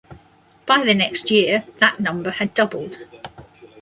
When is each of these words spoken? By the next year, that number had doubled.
By 0.65 0.83
the 0.83 0.95
next 0.95 1.29
year, 1.29 1.63
that 1.77 1.99
number 1.99 2.31
had 2.31 2.55
doubled. 2.55 2.97